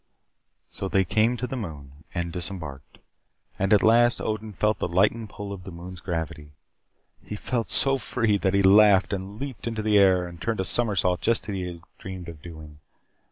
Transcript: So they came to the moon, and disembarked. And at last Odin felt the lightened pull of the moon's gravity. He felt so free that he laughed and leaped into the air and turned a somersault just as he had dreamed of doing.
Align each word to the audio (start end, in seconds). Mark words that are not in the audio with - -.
So 0.71 0.87
they 0.89 1.05
came 1.05 1.37
to 1.37 1.45
the 1.45 1.55
moon, 1.55 2.05
and 2.11 2.31
disembarked. 2.31 2.97
And 3.59 3.71
at 3.71 3.83
last 3.83 4.19
Odin 4.19 4.51
felt 4.51 4.79
the 4.79 4.87
lightened 4.87 5.29
pull 5.29 5.53
of 5.53 5.63
the 5.63 5.69
moon's 5.69 5.99
gravity. 5.99 6.53
He 7.23 7.35
felt 7.35 7.69
so 7.69 7.99
free 7.99 8.37
that 8.39 8.55
he 8.55 8.63
laughed 8.63 9.13
and 9.13 9.39
leaped 9.39 9.67
into 9.67 9.83
the 9.83 9.99
air 9.99 10.27
and 10.27 10.41
turned 10.41 10.59
a 10.59 10.65
somersault 10.65 11.21
just 11.21 11.47
as 11.49 11.53
he 11.53 11.67
had 11.67 11.81
dreamed 11.99 12.29
of 12.29 12.41
doing. 12.41 12.79